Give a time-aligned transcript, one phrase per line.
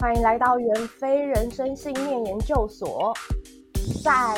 [0.00, 3.12] 欢迎来到袁非人生信念研究所。
[4.00, 4.36] 在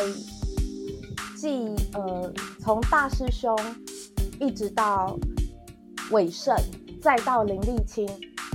[1.37, 3.55] 继呃，从大师兄
[4.41, 5.19] 一直到
[6.13, 6.57] 伟盛，
[7.03, 8.09] 再到林立青，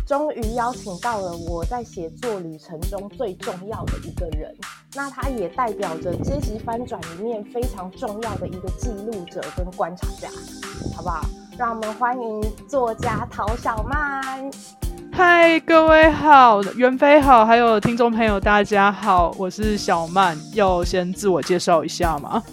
[0.07, 4.51] 终于邀请到了我在写作旅程中最重要的一个人。
[4.95, 10.27] 那他也代表着阶级翻转里面非常重要的一个记录者跟观察家，
[10.95, 11.23] 好不好？
[11.55, 14.49] 让我们欢迎作家陶小曼。
[15.17, 20.37] 嗨，各位好，袁飞好，还有听众朋友，大家好，我是小曼。
[20.53, 22.43] 要先自我介绍一下吗？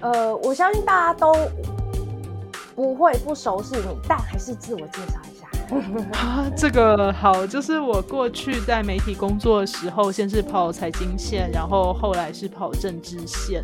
[0.00, 1.36] 呃，我相信大家都
[2.74, 6.18] 不会不熟悉你，但还是自我介绍一下。
[6.18, 13.62] 啊，这个好，就是我过去在媒体工作的时候，先是跑财经线，然后后来是跑政治线。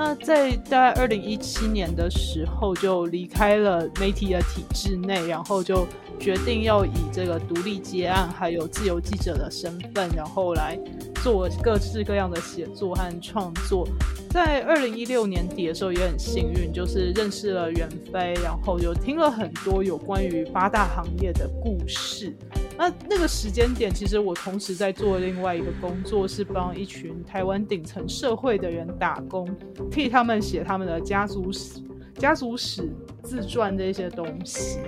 [0.00, 5.84] 那在大概二零一七年的时候，就离开了媒体的体制内，然后就。
[6.20, 10.76] 决定要以这个独立接案，还有自由记者的身份，然后来
[11.22, 13.86] 做各式各样的写作和创作。
[14.28, 22.36] 在二零一六年底的时候，也很幸运，就是认识了袁飞，然后就听了很多有关于八大行业的故事。
[22.76, 29.48] 那那个时间点，其实我同时在做另外一个工作，是帮一群台湾顶层社会的人打工，
[29.90, 31.80] 替他们写他们的家族史、
[32.14, 32.88] 家族史
[33.22, 34.80] 自传这些东西。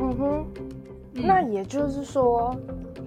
[0.00, 0.46] 嗯哼，
[1.12, 2.54] 那也就是说，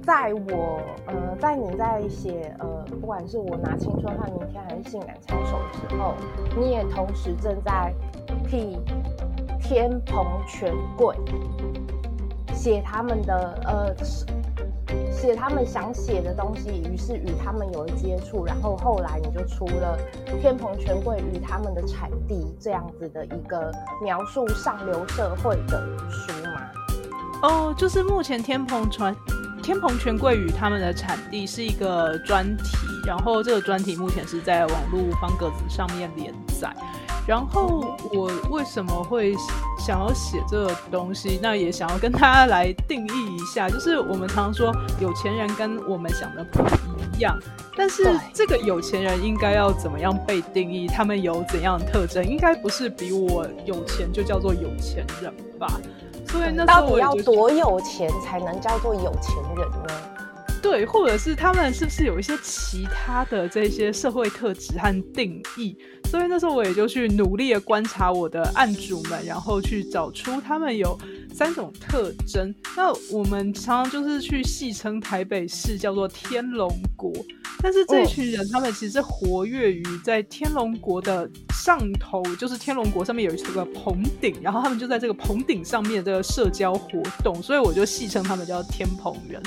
[0.03, 6.13] 在我呃，在你在写呃，不管是我拿青春和明天还是性感枪手的时候，
[6.59, 7.93] 你也同时正在
[8.47, 8.77] 替
[9.59, 11.15] 天蓬权贵
[12.53, 13.95] 写他们的呃，
[15.11, 19.97] 写他们想写的东西，于是与他们有了接触，然后后来你就出了
[20.41, 26.61] 《天蓬权贵与他们的产地》这样子的一个描述上流社会的书嘛。
[27.43, 29.15] 哦，就是目前天蓬传
[29.63, 36.75] 天蓬权贵与他们的产地是一个专题，然后这个专题目前是在网络方格子上面连载。
[37.27, 39.33] 然后我为什么会
[39.77, 41.39] 想要写这个东西？
[41.41, 46.61] 那也想要跟大家来定义一下，就是我们常常说有钱人跟我们想的不
[47.15, 47.37] 一样，
[47.77, 50.87] 但是这个有钱人应该要怎么样被定义？
[50.87, 52.25] 他们有怎样的特征？
[52.25, 55.79] 应该不是比我有钱就叫做有钱人吧？
[56.27, 59.93] 所以那到底要多有钱才能叫做有钱人呢？
[60.61, 65.75] 对，或者是他们是不是有一些其他的这些社会特质和定义？
[66.11, 70.99] 所以那时候我也就去努力的观察我的案主们，然后去找出他们有
[71.33, 72.53] 三种特征。
[72.75, 77.13] 那我们常常就是去戏称台北市叫做天龙国，
[77.63, 89.41] 但是这群人他们其实活跃于在天龙国的上头，就是天龙国上面有一个棚顶，然后他们就在这个棚顶上面的社交活动，所以我就戏称他们叫天棚人。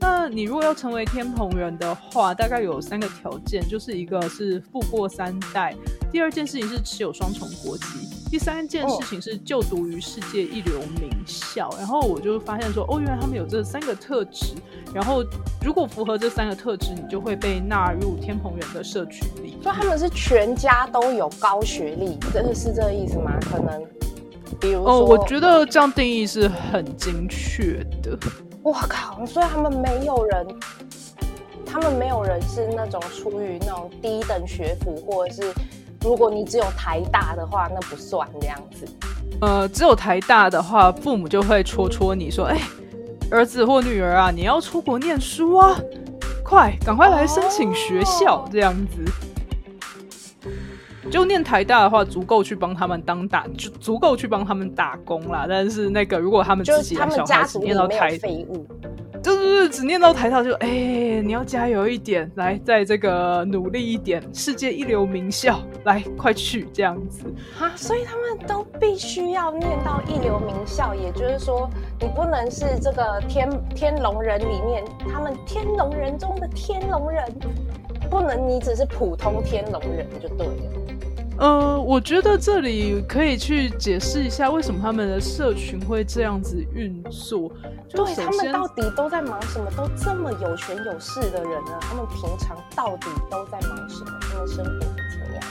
[0.00, 5.74] 那你如果要成为天蓬人的话，大概有三个条件，就是一个是富过三代，
[6.12, 7.84] 第二件事情是持有双重国籍，
[8.30, 11.68] 第三件事情是就读于世界一流名校。
[11.78, 14.54] 然后我就发现说，哦，原来他们有这三个特质。
[14.94, 15.22] 然后
[15.62, 19.58] 如果符合这三个特质，你就会被纳入天蓬人的社群里。
[19.62, 23.32] 所以他们是全家都有高学历，真的是这个意思吗？
[23.40, 23.84] 可能，
[24.60, 28.16] 比如说，哦，我觉得这样定义是很精确的。
[28.62, 29.24] 我靠！
[29.24, 30.46] 所以他们没有人，
[31.64, 35.52] 他们没有人是那种出于那种低等学府，或者是
[36.02, 38.86] 如果你只有台大的话，那不算这样子。
[39.40, 42.62] 呃，只有台大的话，父母就会戳戳你说：“哎、欸，
[43.30, 45.78] 儿子或女儿啊，你要出国念书啊，
[46.44, 49.04] 快，赶快来申请学校，这样子。”
[51.10, 55.46] 就念台大的话，足够去帮他们当打，就足够去帮他们打工啦。
[55.48, 58.66] 但是那个，如果他们自己的小孩子念到台，废物，
[59.22, 67.24] 就是只念到台大就，哎，你要加油一点，来，在这个努力一点，世界一流名校，来，快去这样子
[67.58, 67.72] 啊！
[67.74, 71.68] 所以他们都必须要念到一流名校，也就是说，
[72.00, 77.24] 你不能是这个天天龙人里面，他们天龙人中的天龙人，
[78.10, 80.52] 不能你只是普通天龙人就对了。
[81.38, 87.48] 呃，我觉得这里可以去解释一下为什么他们的社群会这样子运作。
[87.88, 89.70] 对，他们到底都在忙什么？
[89.76, 91.78] 都这么有权有势的人呢？
[91.80, 94.18] 他们平常到底都在忙什么？
[94.20, 95.44] 他们生活是怎么样？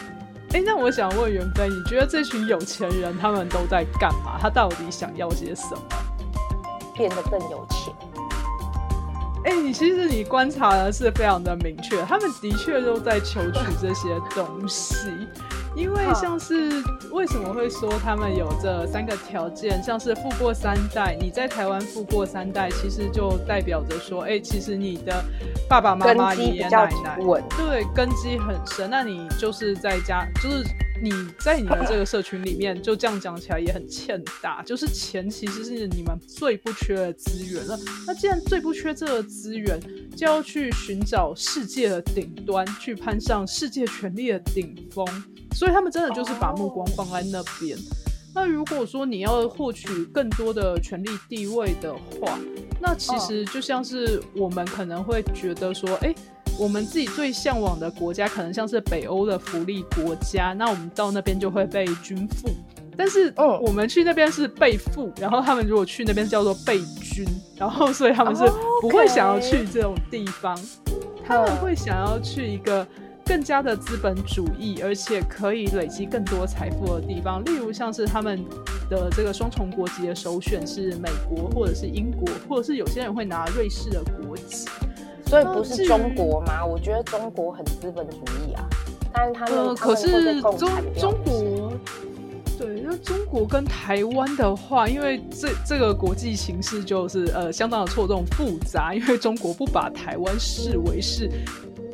[0.53, 4.37] 哎，那我想问袁飞，你觉得这群有钱人他们都在干嘛？
[4.41, 5.81] 他到底想要些什么？
[6.93, 7.93] 变得更有钱。
[9.45, 15.07] 哎，你其实你观察的是非常的明确，他们的确都在求取这些东西。
[15.77, 25.23] 因为像是为什么会说他们有这三个条件，像是富过三代，你在台湾富过三代，其实就代表着说，哎，其实你的
[25.69, 27.17] 爸爸妈妈、爷爷奶奶，
[27.55, 28.89] 对，根基很深。
[28.89, 30.63] 那你就是在家，就是。
[30.99, 37.77] 你在你的这个社群里面，就这样讲起来也很欠打， 就是钱其实是你们最不缺的资源了。
[38.07, 39.79] 那既然最不缺这个资源，
[40.15, 45.05] 就要去寻找世界的顶端，去攀上世界权力的顶峰。
[45.57, 47.77] 所以他们真的就是把目光放在那边。
[48.35, 52.37] 那如果说你要获取更多的权力地位的话，
[52.79, 56.13] 那其实就像是我们可能会觉得说，哎。
[56.59, 62.49] 我们自己最向往的国家，可能像是北欧的福利国家，那我们到那边就会被均富。
[62.97, 63.31] 但是，
[63.61, 67.23] 我们去那边是被富，然后他们如果去那边叫做被军，
[67.55, 68.43] 然后所以他们是
[68.81, 70.59] 不会想要去这种地方，
[71.23, 72.83] 他们会想要去一个
[73.27, 77.43] 更加的资本主义，而且可以累积更多财富的地方。
[77.43, 78.43] 例如，像是他们
[78.89, 84.67] 的这个双重国籍的首选是美国，或者是英国，或者是有些人会拿瑞士的国籍。
[85.25, 86.65] 所以不是中国吗？
[86.65, 88.63] 我觉得中国很资本主义啊，
[89.13, 90.57] 但是他们、呃、可是中
[90.97, 91.73] 中国，
[92.57, 101.29] 对，那中国跟台湾的话，因为这这个国际形势就是呃相当的错综复杂，因为中国不把台湾视为是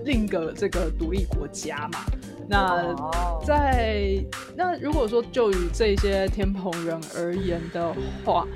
[0.05, 2.00] 另一个这个独立国家嘛。
[2.47, 2.94] 那
[3.45, 4.23] 在
[4.55, 7.94] 那如果说就与这些天蓬人而言的
[8.25, 8.47] 话。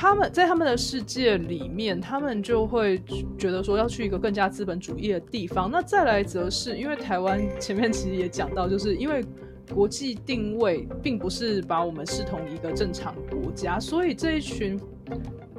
[0.00, 3.02] 他们在他们的世界里面，他们就会
[3.36, 5.68] 觉得说要去一个更加资本主义的地方。
[5.68, 9.24] 那再来则是因为台湾前面其实也讲到，就是因为
[9.74, 14.78] 国际定位并不是把我们视同一个正常国家，所以这一群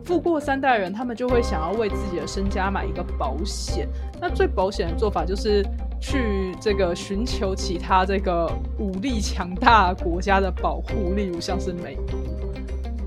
[0.04, 3.88] 富过三代人，他们就会想要为自己的身家买一个保险。
[4.20, 5.64] 那最保险的做法就是
[6.02, 12.06] 去这个寻求其他这个武力强大国家的保护，例如像是美国。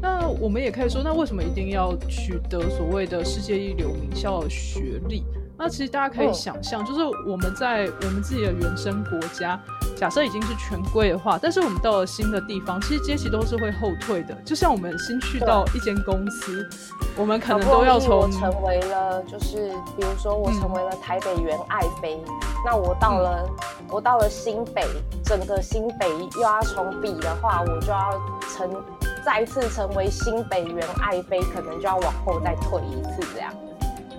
[0.01, 5.25] 那我们也可以说，那为什么一定要取得所谓的世界一流名校的学历？
[5.63, 9.57] 那其实大家可以想象，就是我们在我们自己的原生国家，
[9.97, 14.35] 假设已经是权贵的话，但是我们到了新的地方，其实阶级都是会后退的。
[14.45, 16.69] 就像我们新去到一间公司，
[17.17, 22.35] 我们可能都要从成为了，就是比如说我成为了台北原爱妃，嗯、
[22.67, 24.85] 那我到了、嗯、我到了新北，
[25.25, 28.21] 整个新北又要重比的话，我就要
[28.53, 28.69] 成。
[29.25, 33.55] 再次成为新北原爱妃，可能就要往后再退一次，这样。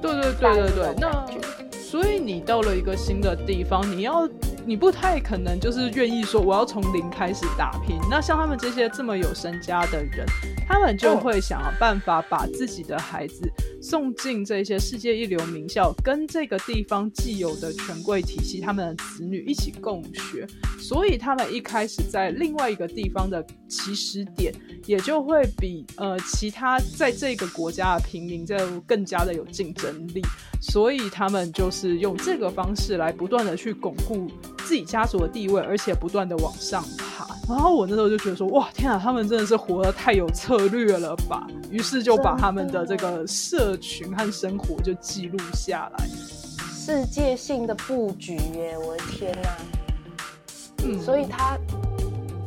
[0.04, 1.26] 对对对对对，那
[1.72, 4.30] 所以你到了一个新的地方，你要。
[4.66, 8.00] 你不太可能就是愿意说我要从零开始打拼。
[8.10, 10.26] 那像他们这些这么有身家的人，
[10.68, 13.50] 他们就会想办法把自己的孩子
[13.82, 20.48] 送进这些世界一流名校，跟这个地方既有的权贵体系，他们的子女一起共学。
[20.80, 24.54] 所以他们一开始在另外一个地方的起始点，
[24.86, 30.22] 也就会比呃其他在这个国家的平民就更加的有竞争力。
[30.62, 34.30] 所以他们就是用这个方式来不断的去巩固。
[34.66, 37.28] 自己家族的地位，而且不断的往上爬。
[37.48, 41.46] 然后我那时候就觉得说，哇，天啊，他们真的是活得太有策略了吧！
[41.70, 46.08] 于是就把他们的这个社群和生活就记录下来。
[46.08, 48.78] 世界性的布局耶！
[48.78, 49.50] 我的天哪！
[50.86, 51.58] 嗯，所以他，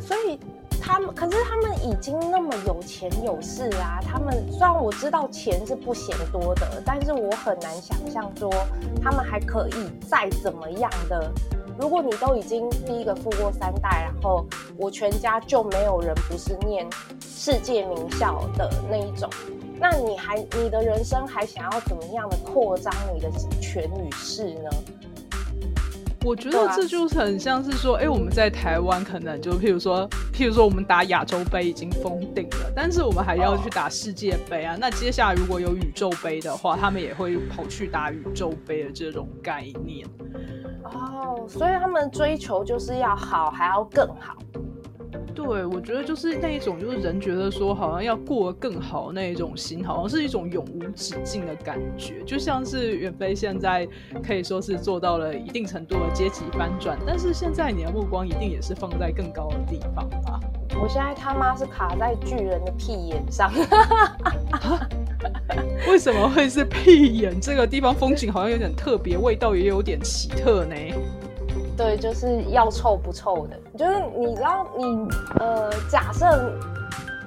[0.00, 0.38] 所以
[0.80, 3.98] 他们，可是他们已经那么有钱有势啊！
[4.02, 8.50] 他们虽然我知道钱是不嫌多的，但是我很难想象说
[9.02, 11.32] 他们还可以再怎么样的。
[11.78, 14.46] 如果你都已经第一个富过三代，然后
[14.78, 16.86] 我全家就没有人不是念
[17.20, 19.28] 世界名校的那一种，
[19.78, 23.30] 那你还你的人生还想要怎么样的扩张你的
[23.60, 24.70] 全与势呢？
[26.24, 34.72] 我觉得这就是很像是说，哎、欸，我们在台湾可能就譬如说，譬如说我们打亚洲杯已经封顶了，但是我们还要去打世界杯啊。
[34.72, 34.80] Oh.
[34.80, 40.06] 那接下来如果有宇宙杯的话，他们也会跑去打宇宙杯的这种概念。
[40.82, 44.36] 哦，oh, 所以他们追求就是要好，还要更好。
[45.36, 52.22] 对，我觉得就是那一种，就是人觉得说好像要过得更好那一种心，好像是一种永无止境的感觉。
[52.24, 53.86] 就像是远飞现在
[54.26, 60.40] 可以说是做到了一定程度的阶级翻转，但是现在你的目光一定也是放在更高的地方吧？
[60.80, 63.52] 我现在他妈是卡在巨人的屁眼上。
[65.88, 67.40] 为什么会是屁眼？
[67.40, 70.74] 这个地方风景好像有点特别，味道也有点奇特呢。
[71.76, 76.24] 对，就是要臭不臭的，就是你知道，你呃，假设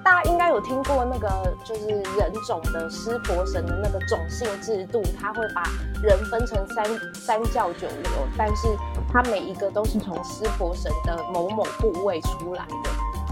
[0.04, 1.30] 大家应该有听过那个，
[1.64, 5.64] 就是人种的湿婆神的那个种姓制度，他会把
[6.02, 8.68] 人分成三三教九流，但是
[9.14, 12.90] 他每一个都是从湿婆神的某某部位出来的。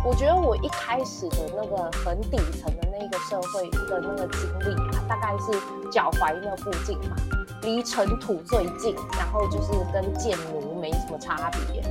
[0.07, 5.51] 我觉得我一开始的那个很底层的那个社会的那个经历啊，大概是
[5.91, 7.17] 脚踝那附近嘛，
[7.63, 11.83] 离尘土最近，然后就是跟贱奴没什么差别，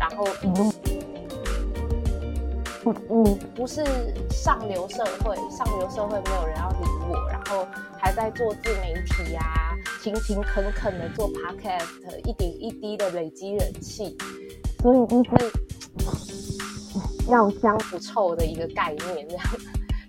[0.00, 0.72] 然后嗯。
[3.10, 3.84] 嗯，不是
[4.30, 6.76] 上流社会，上流社会没有人要理
[7.10, 14.16] 我，然后还在做自媒体、啊，勤勤恳恳的做 podcast，一点一滴的累积人气，
[14.82, 15.52] 所以就是
[17.30, 19.44] 要香不臭的一个概念这样。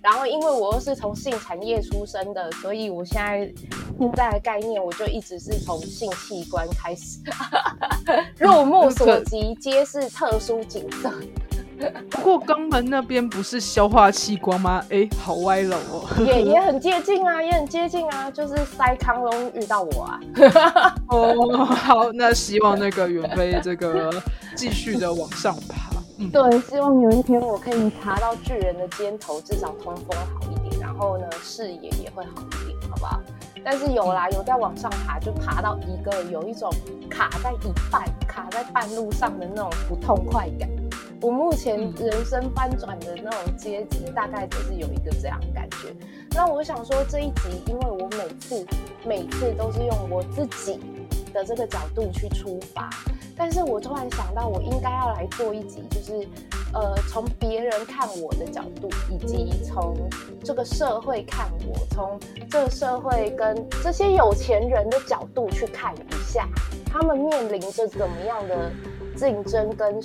[0.02, 3.38] 然后因为我又是从性产业出身的，所以我现在
[3.98, 7.20] 现在的概念我就一直是从性器官开始，
[8.36, 11.12] 入目所及皆是特殊景色。
[12.10, 14.84] 不过肛门那边不是消化器官吗？
[14.90, 20.20] 哎，好歪楼哦，也也很接近啊，也很接近啊，就是塞康隆遇到我啊。
[21.10, 24.12] 哦，好，那希望那个远飞这个
[24.56, 25.92] 继续的往上爬。
[26.22, 33.20] 嗯，对，希望有一天我可以爬到巨人的肩头，至少通风好一点，然后呢，视野也会好一点，好不好？
[33.64, 36.70] 但是有啦，有在往上爬，就爬到一个有一种
[37.10, 40.68] 卡在一半、卡在半路上的那种不痛快感。
[41.20, 45.94] 我目前人生翻转的那种阶级，大概就是有一个这样感觉。
[46.34, 48.66] 那我想说这一集，因为我每次
[49.04, 50.80] 每次都是用我自己
[51.32, 52.88] 的这个角度去出发，
[53.36, 56.26] 但是我突然想到，我应该要来做一集，就是
[56.72, 59.96] 呃，从别人看我的角度，以及从
[60.44, 62.20] 这个社会看我，从
[62.50, 66.48] 这个社会跟这些有钱人的角度去看一下，
[66.86, 68.70] 他们面临着怎么样的。
[69.16, 70.00] 竞争跟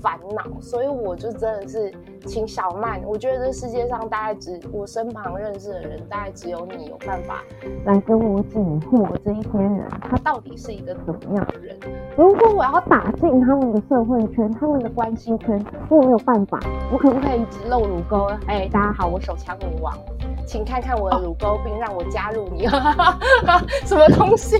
[0.00, 1.92] 烦恼，所以我就真的是
[2.26, 3.02] 请小曼。
[3.04, 7.42] 我觉得这世界上大概只我身旁认识的人，大概只有你有办法
[7.84, 11.76] 来跟我解惑这一些人，他到底是一个怎么样的人？
[12.16, 16.60] 如果我要打进他们的社会圈、他们的关系圈，我没有办法，
[16.92, 18.26] 我可不可以只露乳沟？
[18.46, 19.92] 哎，大家好，我手枪女王。
[20.46, 22.66] 请看看我的乳沟，并让我加入你。
[23.86, 24.56] 什么东西？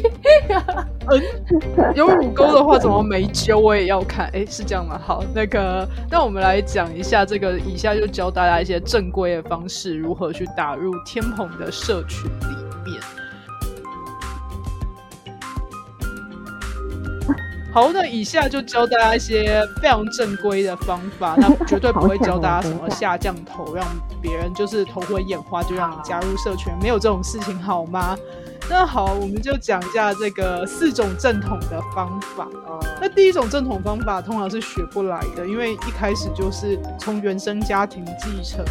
[1.08, 3.58] 嗯，有乳沟的话怎么没揪？
[3.58, 4.30] 我也要看。
[4.32, 5.00] 哎，是这样吗？
[5.04, 7.58] 好，那个，那我们来讲一下这个。
[7.58, 13.00] 以下就教大家一些正规的方式，如何去打入天蓬的社群里面。
[17.72, 23.82] 好那，以下就教大家一些非常正规的方法， 那绝对不会教大家什么下降头，让
[24.20, 28.14] 别人就是头昏眼花就让你加入社群，没有这种事情好吗？
[28.68, 32.46] 那好，我们就讲一下这个四种正统的方法。
[33.00, 38.62] 那第一种正统方法通常是学不来的，因为一开始就是从原生家庭继承。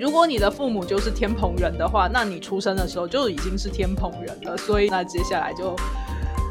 [0.00, 5.76] 如果你的父母就是天蓬人的话，那你出生的时候就已经是天蓬人了，所以那接下来就。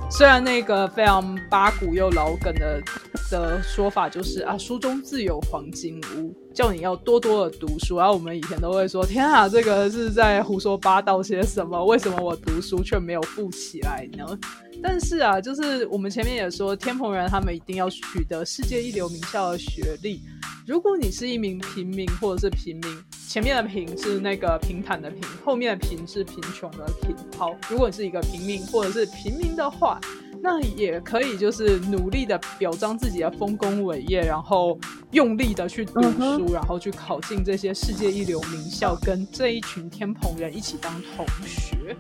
[0.09, 2.81] 虽然那个非常八股又老梗的
[3.29, 7.97] 的说法就是啊，书中自有黄金屋，叫你要多多的读书。
[7.97, 11.85] 然后我们以前都会说，天啊，这个是在胡说八道些什么？
[11.85, 14.25] 为什么我读书却没有富起来呢？
[14.81, 20.21] 但是啊，就是我们前面也说，天蓬人他们一定要取得世界一流名校的学历。
[20.65, 22.97] 如果你是一名平民或者是平民，
[23.37, 27.15] 前面的贫是那个平坦的贫，后面的贫是贫穷的贫。
[27.37, 30.01] 好，如果你是一个平民或者是平民的话，
[30.41, 34.75] 那也可以就是努力的表彰自己的丰功伟业，然后
[35.11, 41.95] 用力的去读书，嗯、然后去考进这些世界一流名校，跟这一群天蓬人一起当同学。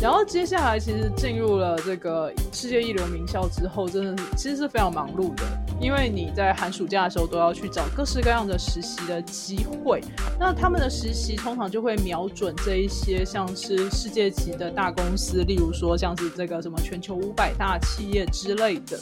[0.00, 5.44] 然后接下来，其实进入了这个世界一流名校之后，真的是其实是非常忙碌的，
[5.82, 10.00] 因为你在寒暑假的时候都要去找各式各样的实习的机会。
[10.38, 18.98] 那他们的实习通常就会瞄准这一些像是世界级的大公司，例如说像是这个什么全球五百大企业之类的。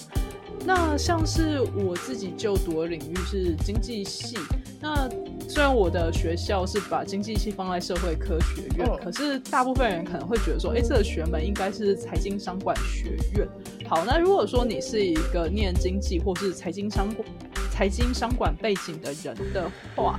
[0.64, 4.38] 那像是我自己就读的领域是经济系，
[4.80, 5.08] 那
[5.46, 13.46] 虽然我的学校是把经济系放在社会科学院，嗯、可是大部分人可能会觉得说，哎，这个学门应该是财经商管学院。
[13.86, 17.28] 好，那如果说你是一个念经济或是财经商管、
[17.70, 20.18] 财经商管背景的人的话。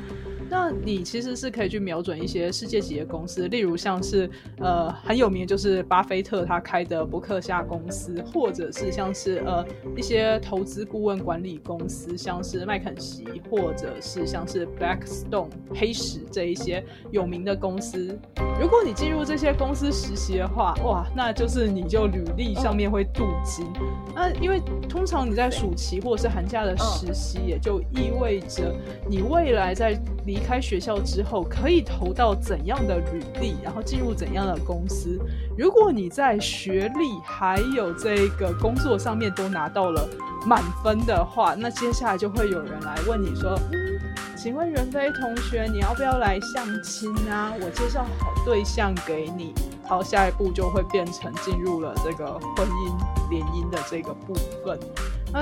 [0.51, 9.65] 那你其实是可以去瞄准一些世界级的公司，例如像是呃很有名的就是巴菲特他开的伯克夏公司，或者是像是呃
[9.96, 18.20] 一些投资顾问管理公司，像是麦肯锡，或者是像是 Blackstone 黑石这一些有名的公司。
[18.60, 23.65] 如果你进入这些公司实习的话，哇，那就是你就履历上面会镀金。
[24.13, 28.75] 那因为通常你在暑期或者是寒假的实习，也就意味着
[29.10, 35.20] 你未来在离开学校之后可以投到怎样的履历，然后进入怎样的公司。
[35.58, 40.08] 如果你在学历还有这个工作上面都拿到了
[40.46, 43.60] 满分的话，那接下来就会有人来问你说：“，
[44.38, 47.54] 请问袁飞同学，你要不要来相亲啊？
[47.60, 49.54] 我介绍好对象给你。”
[49.88, 54.80] 好，下一步就会变成进入了这个婚姻联姻的这个部分。
[55.34, 55.42] 那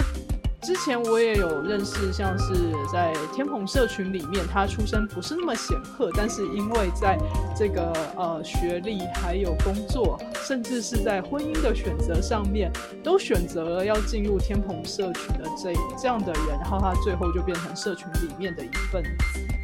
[0.61, 2.53] 之前我也有认识，像是
[2.91, 7.17] 在天蓬社群里面，他出身不是那么显赫，但是因为在
[7.57, 12.71] 这个呃学历、还有工作，甚至是在婚姻的选择上面，
[13.03, 19.58] 都选择了要进入天蓬社群的这这样的人，然后他最后就变成社群里面的一份子。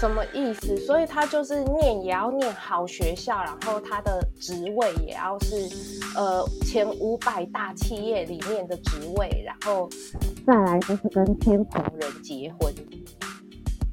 [0.00, 0.78] 什么意思？
[0.78, 5.68] 所以他就是念也要念好学校，然后他的职位也要是
[6.16, 9.90] 呃前五百大企业里面的职位，然后
[10.46, 12.74] 再来就是跟天蓬人结婚，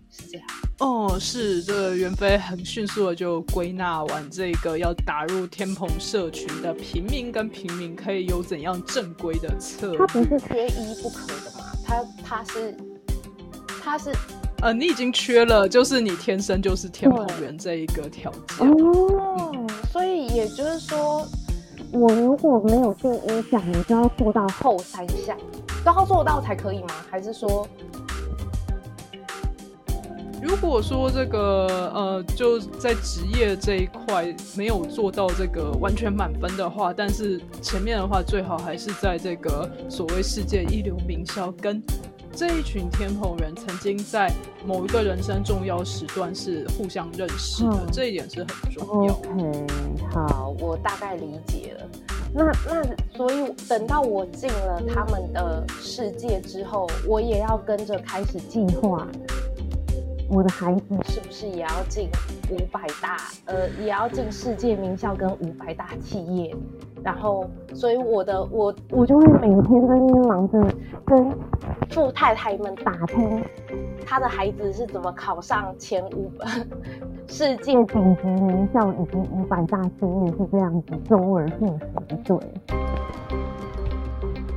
[0.09, 0.47] 是这样。
[0.79, 9.97] 哦，是这个袁飞很迅速的就归纳完这个要打入天蓬社群的平民跟平民可以有怎样正规的策略？
[9.97, 11.65] 他不是缺一不可的吗？
[11.85, 12.77] 他他是
[13.83, 14.09] 他是。
[14.61, 21.23] 呃，你已经缺了，就是你天生就是天蓬元这一个条件哦、嗯，所以也就是说，
[21.91, 25.37] 我如果没有做一项，我就要做到后三项，
[25.85, 26.87] 都要做到才可以吗？
[27.07, 27.67] 还是说，
[30.41, 41.79] 如果说这个呃，就在职业这一块没有做到这个完全满分的话，但是前面的话最好还是在这个所谓世界一流名校跟。
[42.37, 44.31] 这一群天蓬人曾经在
[44.63, 49.13] 某一个人生重要时段是互相认识的，嗯、这一点是很重要。
[49.15, 49.65] OK，
[50.13, 51.89] 好，我大概理解了。
[52.31, 52.83] 那那
[53.17, 59.07] 所以等到我进了他们的世界之后，我也要跟着开始计划，
[60.29, 62.09] 我的孩子是不是也要进
[62.51, 66.53] 五百大，呃，也要进世界名校跟五百大企业？
[67.03, 70.59] 然后，所以我的我我就会每天在那边忙着
[71.05, 71.31] 跟
[71.89, 73.41] 富太太们打听，
[74.05, 76.29] 他的孩子是怎么考上前五
[77.27, 82.37] 世界顶级名校以及五百大企业，是这样子周而复始的，对。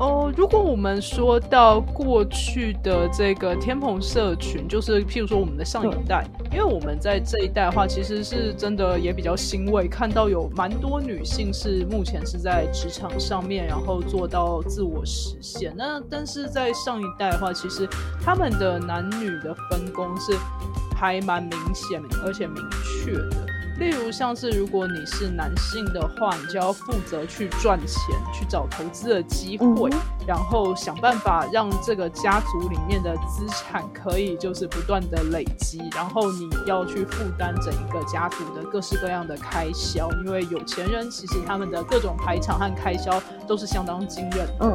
[0.01, 15.75] 哦，如果我们说到过去的这个天蓬社群，就是譬如说我们的上一代，因为我们在这一代的话，其实是真的也比较欣慰，看到有蛮多女性是目前是在职场上面，然后做到自我实现。
[15.77, 17.87] 那但是在上一代的话，其实
[18.25, 20.33] 他们的男女的分工是
[20.97, 22.57] 还蛮明显而且明
[23.05, 23.50] 确的。
[23.81, 29.89] 例如，像是如果你是男性的话，你就要负责去赚钱，去找投资的机会，
[30.27, 44.67] 然后想办法让这个家族里面的资产可以就是不断的累积，然后你要去负担整一个家族的各式各样的开销，因为有钱人其实他们的各种排场和开销都是相当惊人的。
[44.67, 44.75] 嗯，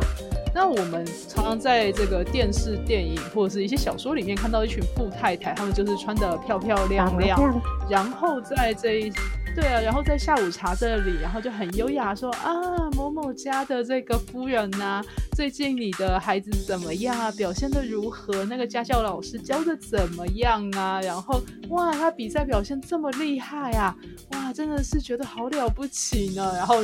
[0.55, 9.11] 那我们常常在这个电视、电影或者是一些小说里面看到一群富太太，她们就是穿的漂漂亮亮，然后在这一。
[9.55, 12.51] 对啊，然后在下午茶这里，然后就很优雅说啊，
[12.97, 17.31] 某某家的这个夫人呐、啊，最近你的孩子怎么样啊？
[17.31, 18.43] 表现的如何？
[18.43, 20.99] 那个家教老师教的怎么样啊？
[20.99, 23.95] 然后哇，他比赛表现这么厉害啊！
[24.33, 26.51] 哇，真的是觉得好了不起呢。
[26.57, 26.75] 然后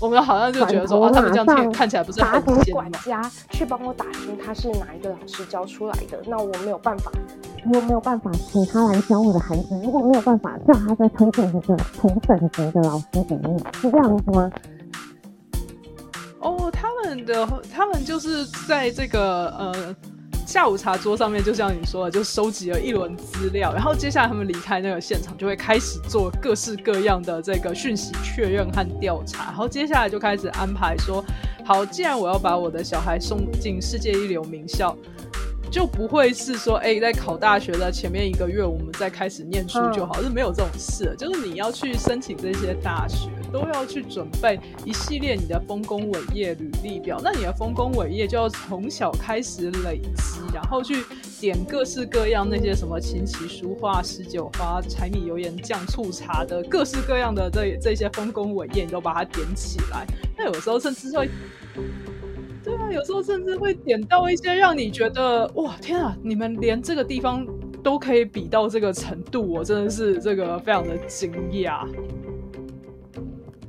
[0.00, 7.10] 我们好像就觉得说，哇，他们这样看看起来不是很打给管家去帮我打听他是哪一个老师教出来的，那我没有办法。
[7.72, 14.50] 我没有办法请他来教我的孩子，如果没有办法叫他再推荐一个同等级的老师给你，是这样子吗？
[16.40, 19.96] 哦，他们的他们就是在这个呃
[20.46, 31.22] 下午茶桌上面，就像你说的，就收集了一轮资料，然后接下来他们离开那个现场，就会开始做各式各样的这个讯息确认和调查，然后接下来就开始安排说，
[31.64, 34.96] 好，既然我要把我的小孩送进世界一流名校。
[35.68, 41.12] 就不会是说，哎、在考大学的前面一个月，我们再开始念书就好，是没有这种事。
[41.18, 47.18] 就是你要去申请这些大学，都要去准备一系列你的丰功伟业履历表。
[47.24, 51.02] 那你的丰功伟业就要从小开始累积，然后去
[51.40, 60.06] 点各式各样那些什么琴棋书画诗酒花柴米油盐酱醋茶的各式各样的这这些丰功伟业，你都把它点起来。
[60.36, 61.30] 那有时候甚至会。
[62.62, 67.46] 对啊，有时候甚至会点到一些让你觉得哇天啊，你们连这个地方
[67.80, 71.86] 都可以比到这个程度，我真的是这个非常的惊讶。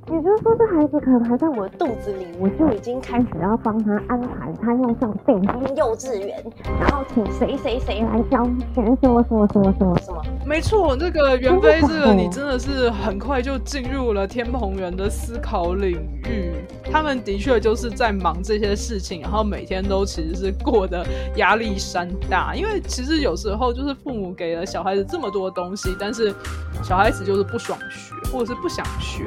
[0.09, 6.43] 嗯，也就是说，这孩子可能还在我的肚子里，我就已经开始要帮他安排，他要上顶尖幼稚园，
[6.79, 8.43] 然后请谁谁谁来教
[8.73, 10.21] 学什么什么什么什么什么。
[10.45, 16.51] 没错，这个袁飞，这个你真的是很快就进入了天蓬元的思考领域。
[16.89, 22.55] 他们的确就是在忙这些事情，然后每天都其实是过得压力山大。
[22.55, 26.33] 因为其实有时候就是父母给了小孩子这么多东西，但是
[26.81, 29.25] 小孩子就是不爽学，或者是不想学。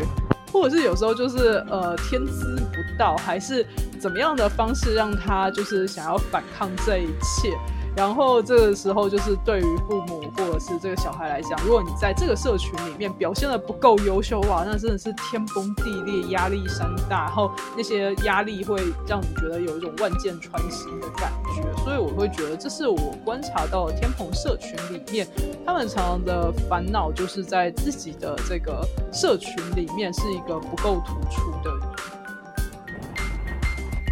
[0.52, 3.64] 或者是有时候就是呃天资不到，还是
[3.98, 7.50] 怎么样的方式让他就是想要反抗这一切。
[7.96, 17.24] 然后这个时候，就是对于父母或者是这个小孩来讲，如果你在这个社群里面表现得不够优秀哇，那真的是天崩地裂，压力山大。
[17.24, 21.62] 然后那些压力会让你觉得有一种万箭穿心的感觉。
[21.85, 25.26] 所以我会觉得，这是我观察到的天蓬社群里面，
[25.64, 31.70] 他们常常的烦恼就是在自己的这个社群里面是一个不够突出的。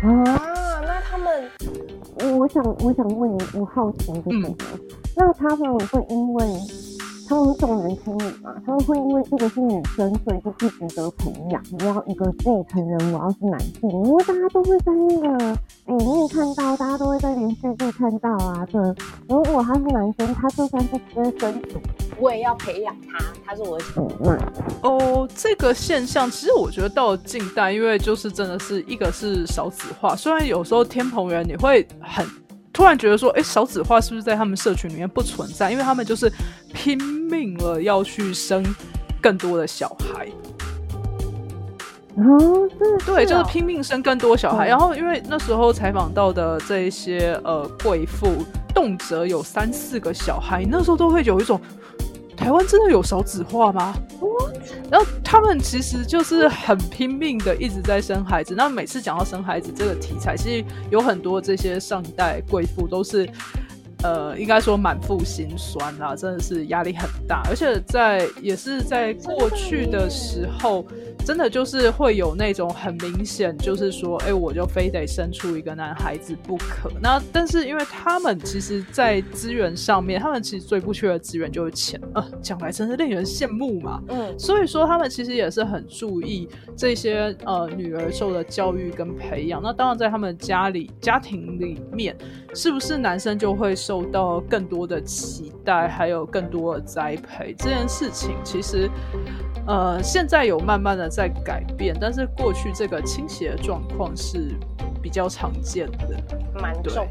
[0.02, 0.57] 啊，
[0.98, 1.48] 那他们。
[2.38, 4.56] 我想，我想问你，我好奇的是什么？
[5.16, 6.44] 那他们会因为
[7.28, 8.54] 他们重男轻女嘛？
[8.64, 11.62] 他们会因为这个是女生，所以就不值得培养。
[11.78, 18.66] 我要一个继承人，我要是男性，因为大家都会在那个影片看到，大家都会在连续剧看到啊。
[18.72, 18.80] 对，
[19.28, 21.78] 如果他是男生，他就算是私生子，
[22.18, 23.18] 我也要培养他。
[23.44, 24.30] 他是我的宠物。
[24.82, 32.26] 哦，这个现象其实我觉得到了近代，因为就是真的是一个是少子化，虽然有时候天蓬人你会很。
[32.78, 35.68] 突然觉得说，哎，少子化是不是在他们社群里面不存在？
[35.68, 36.32] 因为他们就是
[36.72, 36.96] 拼
[37.28, 38.64] 命了要去生
[39.20, 40.28] 更多的小孩。
[42.18, 42.68] 哦，
[43.04, 44.68] 对，就是拼命生更多小孩。
[44.68, 51.60] 然后，因为那时候采访到的这一些呃贵妇，动辄有三四个小孩，那时候都会有一种。
[52.38, 53.92] 台湾真的有少子化吗?
[54.90, 58.54] 然后他们其实就是很拼命的一直在生孩子。
[58.56, 63.28] 那每次讲到生孩子这个题材，其实有很多这些上一代贵妇都是。
[64.04, 70.86] 呃，应该说满腹心酸啊，真的是压力很大，而且在也是在过去的时候，
[71.24, 76.88] 真的就是会有那种很明显，就是说，哎，我就非得生出一个男孩子不可。
[77.02, 82.00] 那但是因为他们其实，在资源上面，他们其实最不缺的资源就是钱。
[82.14, 84.00] 呃，讲来真是令人羡慕嘛。
[84.08, 89.60] 嗯，所以说他们其实也是很注意这些呃女儿受的教育跟培养。
[89.60, 92.16] 那当然，在他们家里家庭里面，
[92.54, 93.74] 是不是男生就会？
[93.88, 98.86] 受到更多的期待，还有更多的栽培，这件事情其实，
[99.66, 104.54] 呃，现在有慢慢的在改变，但是过去这个倾斜的状况是
[105.00, 106.22] 比较常见的，
[106.60, 107.08] 蛮重。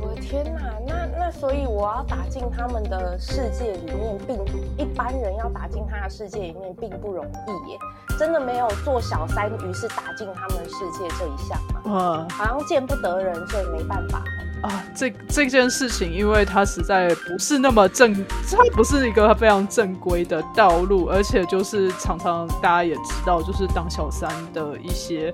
[0.00, 4.36] 我的天哪，那那所以我要打进他们的世界里面，并
[4.76, 7.78] 一般人要打进他的世界里面并不容易耶，
[8.16, 11.82] 真的没有做小三，于是打进他们的世界这一项嘛？
[11.86, 14.22] 嗯，好像见不得人，所以没办法。
[14.62, 18.12] 啊，这这件事情，因为它实在不是那么正，
[18.50, 25.32] 它不是一个非常正规的道路，而且就是常常大家也知道，就是当小三的一些。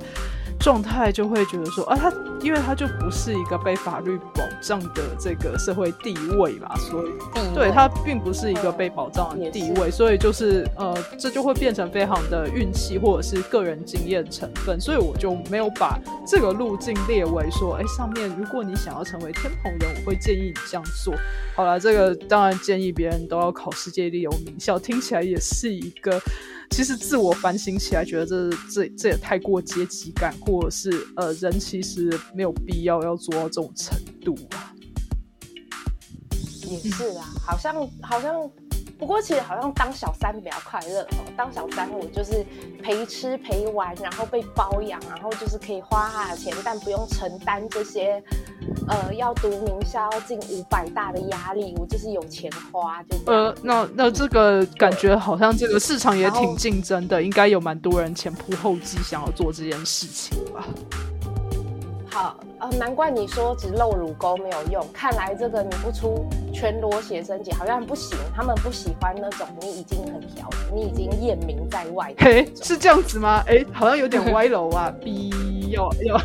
[0.59, 7.11] 状态就会觉得说啊，他因为他就不是一个被法律保障的这个社会地位嘛，所以
[7.55, 21.15] 对他并不是一个被保障的地位，所以就是呃，这就会变成非常的运气或者是个人经验成分，所以我就没有把这个路径列为说，哎，上面如果你想要成为天蓬人，我会建议你这样做。
[21.55, 26.21] 好了，这个当然建议别人都要考世界一流名校，听起来也是一个。
[26.75, 34.75] 其实自我反省起来，觉得这这这也太过阶级感，或者是呃，人其实没有必要要做到这种程度吧。
[36.69, 38.51] 也是啊，好像好像。
[38.99, 41.25] 不过其实好像当小三比较快乐哦。
[41.37, 42.45] 当小三我就是
[42.83, 48.23] 陪吃陪玩，然后被包养，然后就是可以花他的钱，但不用承担这些
[48.89, 51.75] 呃要读名校要进五百大的压力。
[51.79, 60.65] 我就是有钱花，就呃那那这个感觉好像这个市场也挺竞争的，应该有蛮多人前仆后继想要做这件事情吧。
[62.15, 72.15] 好，呃，难怪你说只露乳沟没有用，看来这个你不出全裸写真集好像不行，他们不喜欢那种你已经很调，你已经艳名在外。
[72.19, 73.43] 嘿，是这样子吗？
[73.49, 75.33] 哎、欸，好像有点歪楼啊，逼
[75.73, 76.17] 要要。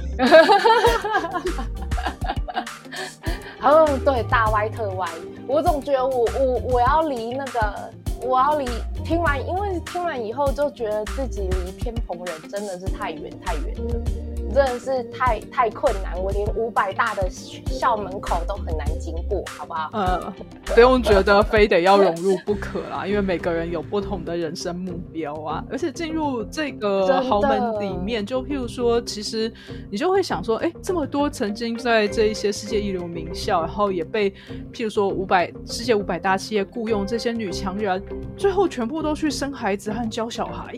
[3.62, 5.10] 嗯，对，大歪特歪。
[5.48, 8.68] 我总觉得我我我要离那个，我要离
[9.04, 14.29] 听完，因为听完以后就觉得自己离天蓬人真的是太远太远了。
[14.54, 19.90] 真的是太太困难，我连五百大的校门口都很难经过，好不好？
[19.94, 20.34] 呃，
[20.74, 25.64] 不用觉得非得要融入不可啦，因为每个人有不同的人生目标啊。
[25.70, 29.52] 而且进入这个豪门里面，就譬如说，其实
[29.92, 34.32] 你就会想说，哎，这么多曾经在这一些世界一流名校，然后也被
[34.74, 38.04] 譬如说五百世界五百大企业雇佣这些女强人，
[38.36, 40.76] 最后全部都去生孩子和教小孩，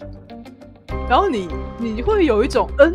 [1.10, 1.47] 然后你
[1.79, 2.93] 你会有一种嗯。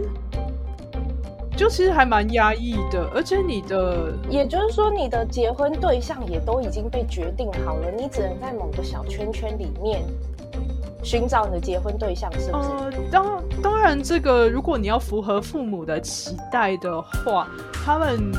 [1.56, 10.02] 就其实还蛮压抑的，而且你的，也就是说，你的结婚对象也都已经被决定好了，你只能在某个小圈圈里面
[11.02, 12.68] 寻找你的结婚对象，是不是？
[12.68, 18.30] 呃，当当然，这个如果你要符合父母的期待的话，他们。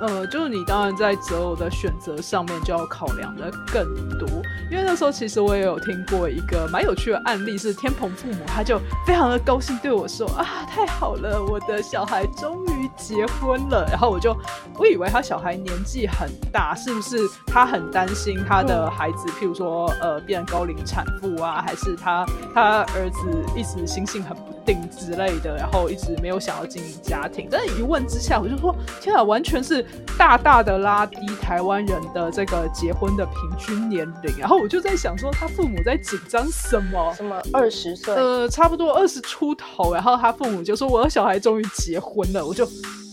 [0.00, 3.84] 呃，就是你当然在择偶的选择上面就要考量的更
[4.18, 4.26] 多，
[4.70, 13.86] 因为那时候其实我也有听过一个蛮有趣的案例，是天蓬父母他就非常的高兴对我说啊，太好了，我的小孩终于结婚了。
[13.90, 14.36] 然后我就
[14.78, 27.48] 我以为他小孩年纪很大，是不是他很担心他的孩子，譬如说呃变高龄产妇啊，还是他他儿子一直心性很不定之类的，然后一直没有想要经营家庭。
[27.50, 29.84] 但是一问之下，我就说天啊，完全是。
[30.18, 37.14] 大大的拉低台湾人的这个结婚的平均年龄，然后我就在想说，他父母在紧张什么？
[37.14, 38.14] 什么二十岁？
[38.14, 42.66] 呃，差不多二十出头，然后他父母就说，我的小孩终于结婚了，我就，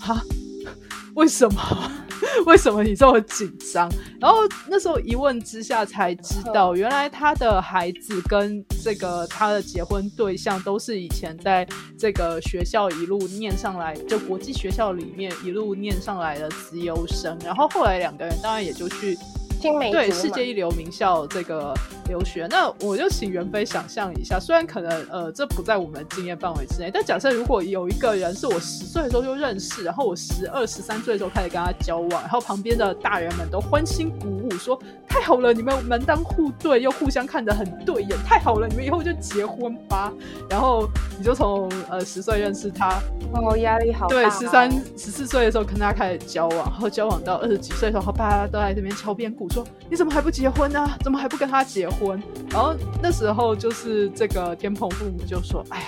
[0.07, 0.21] 哈，
[1.15, 1.91] 为什么？
[2.45, 3.89] 为什么你这么紧张？
[4.19, 11.67] 然后那时候一问之下才知道，原来他的孩子跟这个他的结婚对象都是以前在
[11.97, 17.37] 这个学校一路念上来，就国际学校里面一路念上来的资优生。
[17.43, 19.17] 然后后来两个人当然也就去。
[19.61, 21.73] 对世界一流名校这个
[22.07, 40.13] 留学，那我就请袁飞想象一下，虽然可能呃这不在我们的经验范围之内，但假设如果有一个人是我十岁的时候就认识，然后我十二十三岁的时候开始跟他交往，然后旁边的大人们都欢欣鼓舞说太好了，你们门当户对又互相看得很对眼，太好了，你们以后就结婚吧。
[40.49, 43.01] 然后你就从呃十岁认识他，
[43.33, 44.15] 哦压力好大。
[44.15, 49.46] 对，十三十四岁的时候跟他开始交往，然后交往到二十几岁的时候，大家都在这边敲边鼓。
[49.49, 50.89] 说你怎么还不结婚呢？
[51.03, 52.21] 怎么还不跟他结婚？
[52.49, 55.87] 然后那时候就是这个天蓬父母就说：“哎呀，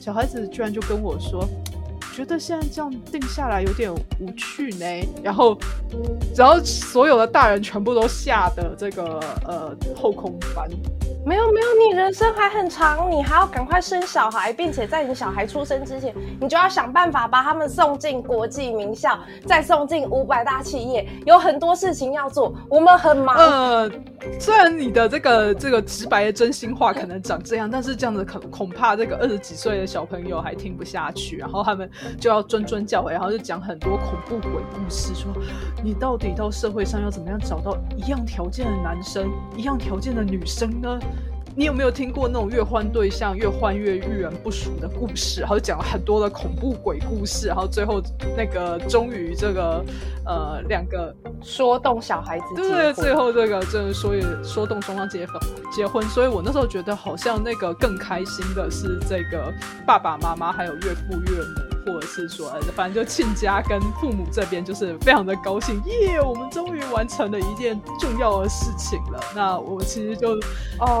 [0.00, 1.46] 小孩子居然就跟我说，
[2.14, 4.84] 觉得现在这样定下来有点无趣呢。”
[5.22, 5.58] 然后，
[6.36, 10.68] 然后所有的大人全部都吓得这个呃后空翻。
[11.28, 23.36] 没有没有，你人生还很长，你还要赶快生小孩，并且在你小孩出生之前，你就要想办法把他们送进国际名校，再送进五百大企业，有很多事情要做，我们很忙。
[23.36, 23.90] 呃，
[24.40, 35.30] 虽然你的这个这个直白的真心话可能长这样，但是这样子可恐怕这个二十几岁的小朋友还听不下去，然后他们就要谆谆教诲，然后就讲很多恐怖鬼故事，说
[35.84, 40.98] 你到底到社会上要怎么样找到一样条件的男生，一样条件的女生呢？
[41.58, 45.40] 你有没有听过那种越换对象越换越遇人不淑的故事？
[45.40, 48.00] 然后讲了很多的恐怖鬼故事，然后最后
[48.36, 49.84] 那个终于这个
[50.24, 55.40] 呃两个说动小孩子，对对，最后这个真的说也说动双方结婚
[55.72, 56.00] 结婚。
[56.04, 59.52] 所以我那时候觉得好像那个更开心的是这个
[59.84, 61.77] 爸爸妈妈还有岳父岳母。
[61.88, 66.20] 或者是说，反正就亲家跟父母这边就是非常的高兴，耶！
[66.20, 69.20] 我们终于完成了一件重要的事情了。
[69.34, 70.38] 那我其实就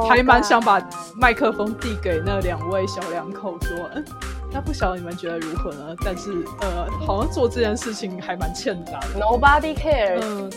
[0.08, 0.80] 还蛮想把
[1.14, 4.04] 麦克风递给那两位小两口，说，嗯，
[4.50, 5.94] 那不晓得你们觉得如何呢？
[6.04, 9.20] 但是呃，好像做这件事情还蛮欠打的。
[9.20, 10.22] Nobody cares。
[10.22, 10.50] 嗯，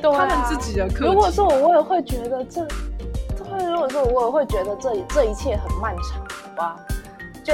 [0.00, 1.06] 对啊，他们自己的课。
[1.06, 2.66] 如果说我，我也会觉得这，
[3.36, 6.76] 这如果说我也会觉得这这一切很漫长，好吧？
[7.44, 7.52] 就。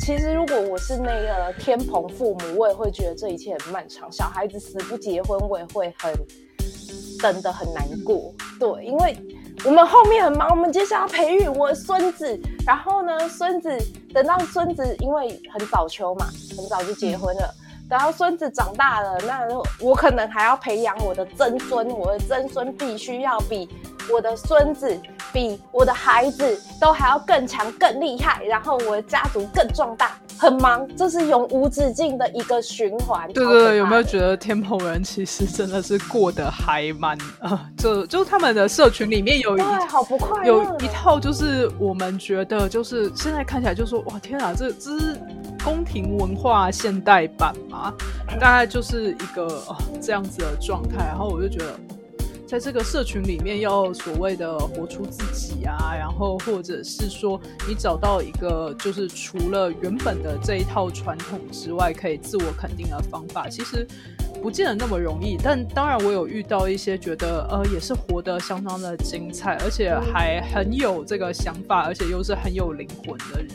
[0.00, 4.10] 其实，如果我是那个天蓬父母，我也会觉得这一切很漫长。
[4.12, 6.12] 小孩子死不结婚，我也会很
[7.22, 8.32] 等的很难过。
[8.60, 9.16] 对，因为
[9.64, 12.38] 我们后面很忙，我们接下来要培育我的孙子。
[12.66, 13.70] 然后呢，孙子
[14.12, 16.26] 等到孙子，因为很早秋嘛，
[16.56, 17.54] 很早就结婚了。
[17.88, 19.40] 等到孙子长大了，那
[19.80, 23.68] 我可能还要培养我的曾孙，我的曾孙必须要比。
[24.12, 25.00] 我的孙子
[25.34, 33.26] 比我的孩子都还要更强、更厉害，然后我的家族更壮大，很忙，这是永无止境的一个循环。
[33.32, 37.68] 对对对，有没有觉得天蓬人其实真的是过得还蛮啊？
[37.76, 45.20] 就就他们的社群里面有一好不快，有一套就是我们觉得就是现在看起来就说哇天啊，这这是
[45.64, 47.92] 宫廷文化现代版嘛？
[48.40, 51.74] 大概就是一个、哦、这样子的状态，然后我就觉得。
[52.46, 63.86] 在这个社群里面要所谓的活出自己啊，然后或者是说你找到一个就是除了原本的这一套传统之外，可以自我肯定的方法，其实
[64.42, 65.36] 不见得那么容易。
[65.42, 73.48] 但当然，我有遇到一些觉得呃也是活得相当的精彩，而且还很有这个想法，而且又是很有灵魂的人。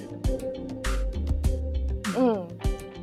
[2.17, 2.47] 嗯。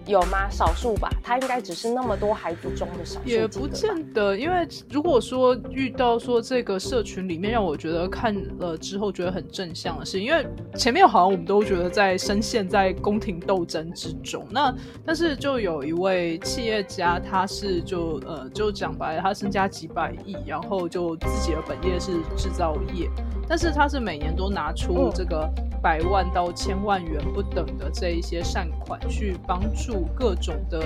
[0.07, 0.49] 有吗？
[0.49, 3.29] 少数吧，他应该只是那么多孩子中的少数。
[3.29, 14.47] 也不见得，因为如果说遇到说这个社群里面让我觉得看了之后觉得很正向的事，因为前面好像我们都觉得在深陷在宫廷斗争之中。
[14.49, 14.73] 那
[15.05, 23.11] 但是就有一位企业家，他是就呃就讲白了，他身家几百亿，然后就自己的本业是制造业，
[23.49, 25.51] 但是他是每年都拿出这个。
[25.87, 30.81] 百万到千万元不等的这一些善款，去帮助各种的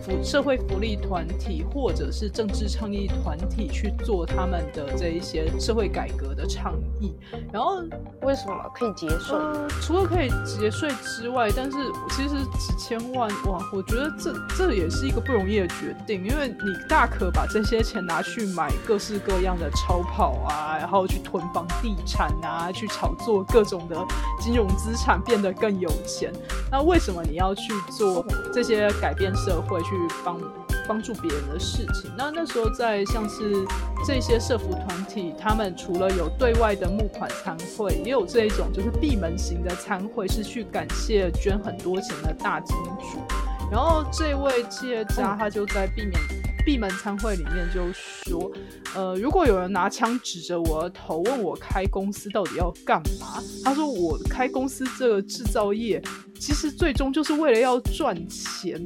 [0.00, 7.16] 福社会福利团体或者是政治倡议团体去做他们的这一些社会改革的倡议。
[7.52, 7.82] 然后
[8.22, 9.36] 为什么可以节税？
[9.36, 11.76] 呃，除了可以节税之外，但是
[12.10, 23.96] 其实几千万哇，我觉得这这也是一个不容易的决定，因为你大可把这些钱拿去买各式各样的超跑啊，然后去囤房地产啊，去炒作各种的。
[24.44, 26.30] 金融资产变得更有钱，
[26.70, 29.88] 那为什么你要去做这些改变社会、去
[30.22, 30.38] 帮
[30.86, 32.10] 帮助别人的事情？
[32.14, 33.64] 那那时候在像是
[34.06, 43.18] 这些社福团体，他们除了有对外的募款参会，也有这一种就是闭门型的参会，是去感谢捐很多钱的大金主。
[43.72, 46.20] 然后这位企业家他就在避免。
[46.64, 48.50] 闭门参会里面就说，
[48.94, 53.42] 呃，如果有人拿枪指着我的头，问我开公司到底要干嘛？
[53.62, 56.02] 他说我开公司这个制造业，
[56.40, 58.80] 其实最终就是为了要赚钱。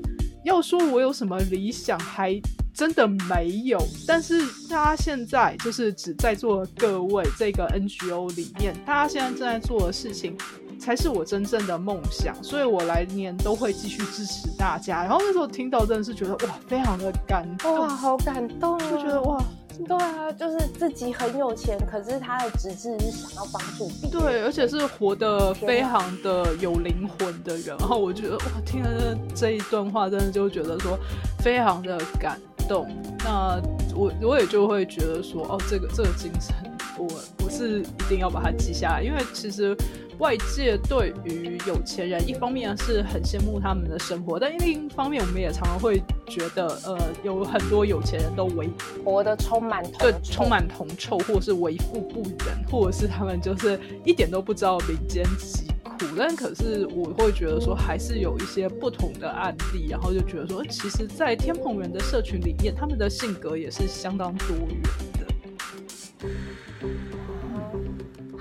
[0.45, 2.41] 要说我有什么理想，还
[2.75, 3.79] 真的没有。
[4.07, 10.37] 但是大家现在就是指在座各位这个 NGO 里面，大家现在正在做的事情。
[10.79, 15.03] 才是我真正的梦想，所以我来年都会继续支持大家。
[15.03, 19.43] 然后那时候听到真的是觉得哇，非常的感动，哇，好感动，就觉得哇，
[19.87, 27.77] 对啊，就是自己很有钱，可是他的职志是想要帮助别人，对，而且是活得非常的有灵魂的人。
[27.79, 30.99] 然后我觉得哇，听了这一段话，真的就觉得说
[31.41, 32.89] 非常的感动。
[33.25, 33.61] 那
[33.95, 36.55] 我我也就会觉得说，哦，这个这个精神，
[36.99, 39.77] 我不是一定要把它记下来，因为其实。
[40.19, 48.69] 外界对于有钱人，一方面是很羡慕他们的生活，但另一方面，我们也常常会觉得，呃，有很多有钱人都为
[49.05, 56.07] 活得充满对充满铜臭，或者是为富不仁，或者是他们就是一点都不知道民间疾苦。
[56.17, 64.83] 但可是我会觉得说，还是有一些不同的案例，然后就觉得说，其实，在天蓬人的社群里面，他们的性格也是相当多元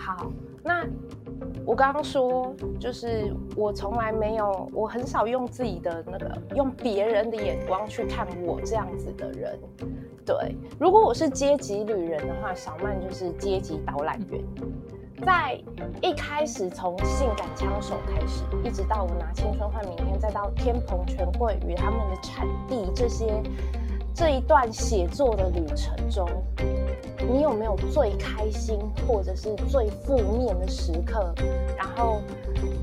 [0.07, 0.31] 好，
[0.63, 0.87] 那。
[1.65, 9.59] 我刚刚说，就是我从来没有，我很少用自己的那个，用别人的眼光去看我这样子的人。
[10.25, 14.41] 对，如果我是阶级旅人的话，小曼就是阶级导览员。
[15.25, 15.61] 在
[16.01, 23.43] 一开始从性感枪手开始，一直到我拿青春换明天，再到天蓬权贵与他们的产地这些。
[24.17, 26.27] 这一段写作的旅程中，
[27.31, 31.31] 你有没有最开心或者是最负面的时刻？
[31.77, 32.19] 然后，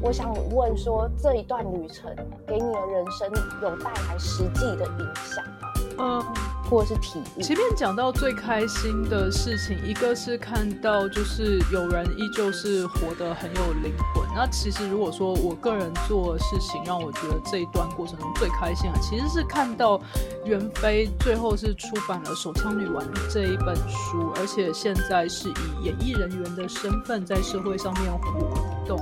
[0.00, 2.08] 我想问说，这一段旅程
[2.46, 3.28] 给你的人生
[3.60, 5.72] 有带来实际的影响吗？
[5.98, 6.24] 嗯。
[6.74, 7.46] 或是体验。
[7.46, 14.24] 前面讲到最开心的事情，一个是看到就是有人依旧是活得很有灵魂。
[14.34, 20.00] 那其实如果说我个人做事情，让我觉得这一段过程中最开心的，其实是看到
[20.44, 28.98] 袁飞最后是出版了《手枪女王》这一本书，而且现在是以演艺人员的身份在社会上面活动。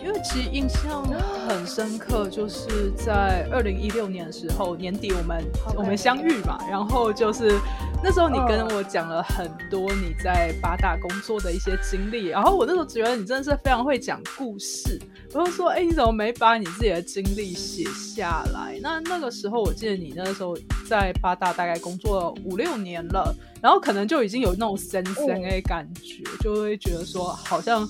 [0.00, 1.04] 因为其实印象
[1.48, 5.44] 很深刻，就是在二零一六年的时候年底，我们
[5.76, 7.58] 我们相遇嘛，然后就是
[8.02, 15.00] 那时候你跟我讲了很多你在八大工作的一些经历，然后我那时候觉得你真的是非常会讲故事，
[15.34, 18.78] 我就说，哎，你怎么没把你自己的经历写下来？
[18.80, 20.56] 那那个时候我记得你那时候
[20.88, 27.86] 在八大大概工作了五六年了，然后可能就已经有那种森森的感觉，嗯、就会觉得说好像。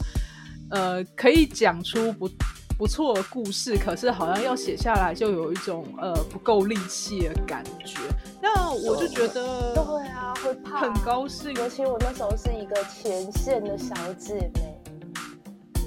[0.71, 2.29] 呃，可以讲出不
[2.77, 7.99] 不错的故事，可是好像要写下来就有一种呃不够力气的感觉。
[8.41, 11.53] 那我就觉得，对啊，会怕，很高兴。
[11.55, 14.81] 尤其我那时候是一个前线的小姐妹。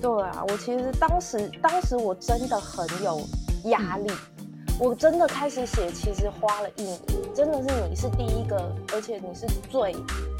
[0.01, 3.21] 对啊，我其实当时当时我真的很有
[3.65, 4.09] 压力。
[4.09, 4.47] 嗯
[4.79, 6.99] 我真的开始写，其实花了一年，
[7.35, 9.93] 真的是你是第一个，而且你是最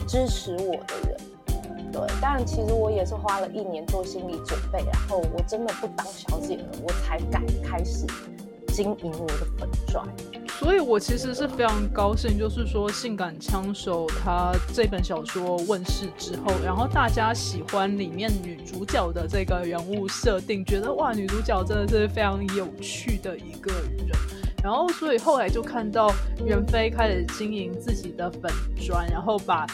[0.07, 1.15] 支持我的人，
[1.91, 2.01] 对。
[2.21, 8.05] 但其实我也是花了一年做心理准备，然后我真的不当小姐了，我才敢开始
[8.67, 10.07] 经营我的粉砖。
[10.59, 24.09] 所以，我其实是非常高兴，就是说，《性感枪手》他这本小说问世之后，然后大家喜欢里面女主角的这个人物设定，觉得哇，女主角真的是非常有趣的一个人。
[24.63, 26.13] 然后，所以后来就看到
[26.45, 29.65] 袁飞开始经营自己的粉砖，然后把。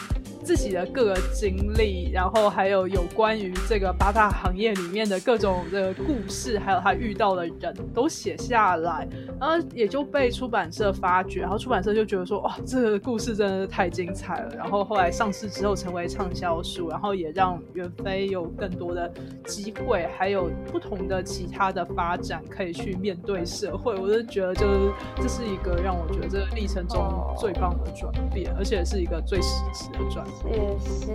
[0.48, 9.06] 自己的各个经历，然后还有有关于这个八大行业里面的各种的故事，还有他遇到的人都写下来，
[9.38, 14.54] 然后也就被出版社发掘，然后出版社就觉得说，哇，这个故事真的是太精彩了。
[14.56, 19.12] 然后后来上市之后成为畅销书，然后也让袁飞有更多的
[19.44, 23.94] 机会，还有不同的其他的发展可以去面对社会。
[23.94, 26.98] 我就觉得，就是这是一个让我觉得这个历程中
[27.36, 30.37] 最棒的转变，而且是一个最实质的转变。
[30.40, 31.12] 谢谢，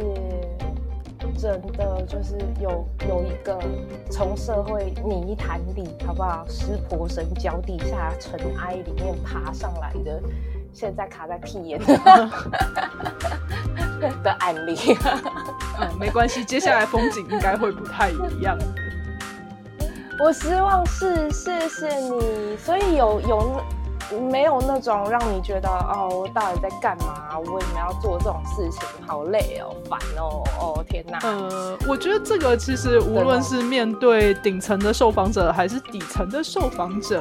[1.37, 3.57] 真的就是有有一个
[4.11, 6.45] 从社会泥潭里，好不好？
[6.49, 10.21] 湿婆神脚底下尘埃里面爬上来的，
[10.73, 11.97] 现在卡在屁眼的，
[14.23, 14.77] 的案例。
[15.79, 18.57] 嗯，没关系，接下来风景应该会不太一样。
[20.19, 22.57] 我希望是，谢谢你。
[22.57, 23.61] 所以有有。
[24.29, 27.37] 没有那种让你觉得哦，我到底在干嘛？
[27.37, 28.81] 我为什么要做这种事情？
[29.07, 31.19] 好累哦，烦哦，哦天哪！
[31.23, 37.19] 呃，我觉得这个其实无论是面对顶层的受访者，还是底层的受访者。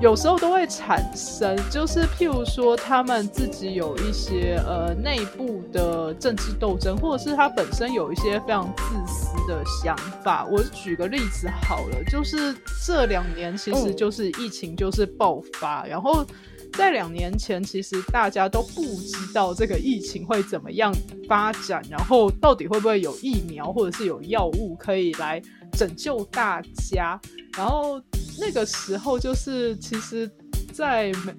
[0.00, 9.94] 有时候都会产生，就是譬如说，他们自己有一些呃内部的政治斗争，或者是他本身有一些非常自私的想
[10.24, 10.46] 法。
[10.50, 16.24] 我举个例子好了，就是这两年其实就是疫情就是爆发，然后
[16.72, 20.90] 在两年前其实大家都不知道这个疫情会怎么样
[21.28, 25.42] 发展，然后到底会不会有疫苗或者是有药物可以来
[25.72, 27.20] 拯救大家，
[27.56, 28.00] 然后。
[28.42, 30.30] 那个时候就是，其实，
[30.72, 31.34] 在美，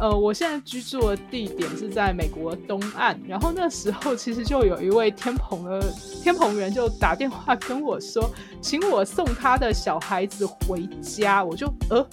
[0.00, 3.20] 呃，我现在居住的地点是在美国东岸。
[3.28, 8.30] 然后那时候，其实就有一位天蓬的天蓬人就打电话跟我说，
[8.62, 11.44] 请我送他的小孩子回家。
[11.44, 12.08] 我就呃，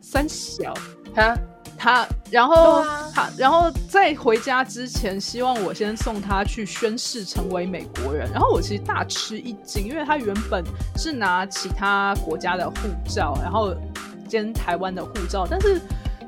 [0.00, 0.74] 三小
[1.14, 1.38] 他
[1.82, 8.30] 他，然后他，然后在回家之前，希望我先送他去宣誓成为美国人。
[8.30, 10.64] 然后我其实大吃一惊，因为他原本
[10.96, 13.74] 是拿其他国家的护照，然后
[14.28, 15.80] 兼台湾的护照，但是。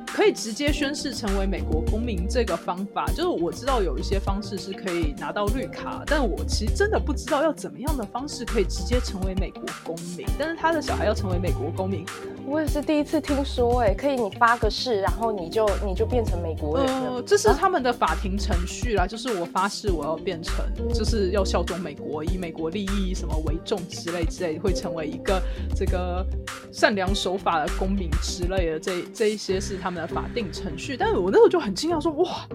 [0.07, 10.25] 可以直接宣誓成为美国公民，这个方法就是我知道有一些方式是可以拿到绿卡，但我其实真的不知道要怎么样的方式可以直接成为美国公民。
[10.39, 12.07] 但是他的小孩要成为美国公民，
[12.47, 13.80] 我也是第一次听说。
[13.80, 17.22] 哎，可以你发个誓，然后你就你就变成美国人了。
[17.22, 20.64] 这是他们的法庭程序啦，就是我发誓我要变成，
[20.95, 25.42] 就是要效忠美国，以美国利益什么为重之类之类，会成为一个
[25.74, 26.24] 这个
[26.72, 28.80] 善良守法的公民之类的。
[28.80, 30.09] 这这一些是他们的。
[30.14, 32.47] 法定程序，但是我那时候就很惊讶，说哇，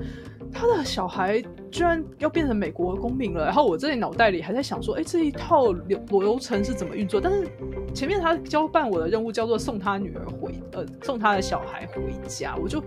[0.53, 1.41] 他的小孩
[1.71, 3.45] 居然要变成美国公民了。
[3.45, 7.19] 然后我这里脑袋里还在想说，哎，这一套流流程是怎么运作？
[7.21, 7.47] 但是
[7.93, 12.79] 前面他交办我的任务叫做送他女儿回，呃，送他的小孩回家，我就，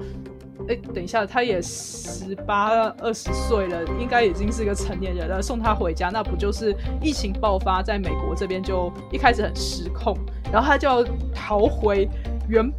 [0.69, 10.17] 哎，等一下，他也十八二十岁了，应该已经是个成年人了，送他回家，那不就是疫情爆发在美国这边就一开始很失控，
[10.53, 11.05] 然后他就要
[11.35, 12.09] 逃回
[12.49, 12.71] 原。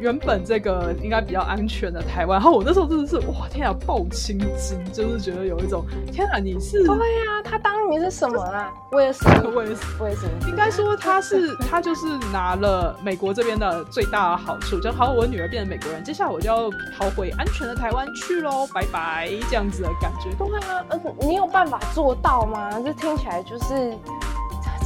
[0.00, 8.72] 原本这个应该比较安全的台湾，然后我那时候真的是哇天啊，爆青筋，就是觉得有一种天啊，你是对呀、啊，他当年是什么啊？
[8.92, 9.24] 我也是，
[9.54, 10.26] 我也是，我也是。
[10.48, 20.30] 应该说他是他就是拿了美国这边的最大的好处，就好，我女儿变成美国人，接下来我就要逃回安全的台湾去喽，拜拜，这样子的感觉。
[20.38, 22.80] 对啊，而且你有办法做到吗？
[22.84, 23.94] 这听起来就是。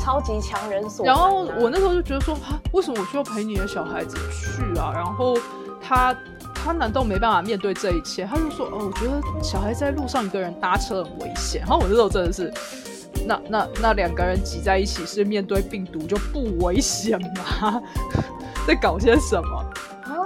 [0.03, 4.91] 超级强人所、然后我那时候就觉得说，啊，为什么我需要陪你的小孩子去啊？
[4.93, 5.39] 然后
[5.81, 6.13] 他
[6.53, 8.25] 他难道没办法面对这一切？
[8.27, 11.61] 他就说，哦，我觉得小孩在路上一个人搭车很危险。
[11.61, 12.53] 然后我那时候真的是，
[13.25, 17.81] 那那 那两个人挤在一起是面对病毒就不危险吗？
[18.67, 19.65] 在搞些什么？